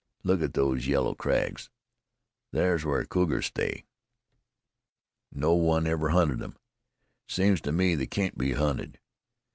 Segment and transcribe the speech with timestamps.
[0.23, 1.69] Look at those yellow crags!
[2.51, 3.85] Thar's where the cougars stay.
[5.31, 6.57] No one ever hunted 'em.
[7.27, 8.99] It seems to me they can't be hunted.